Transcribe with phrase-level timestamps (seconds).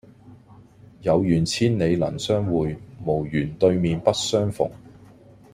[1.03, 4.67] 有緣千里能相會，無緣對面不相逢。